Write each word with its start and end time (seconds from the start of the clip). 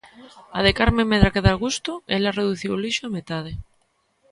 A 0.57 0.59
de 0.65 0.71
Carme 0.79 1.03
medra 1.11 1.33
que 1.33 1.45
dá 1.47 1.53
gusto 1.65 1.91
e 1.99 2.01
ela 2.17 2.35
reduciu 2.39 2.71
o 2.73 2.81
lixo 2.83 3.03
á 3.09 3.11
metade. 3.17 3.51